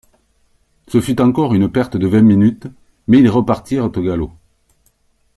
Ce 0.87 0.99
fut 0.99 1.21
encore 1.21 1.53
une 1.53 1.71
perte 1.71 1.95
de 1.95 2.07
vingt 2.07 2.23
minutes; 2.23 2.65
mais 3.07 3.19
ils 3.19 3.29
repartirent 3.29 3.85
au 3.85 4.01
galop. 4.01 4.31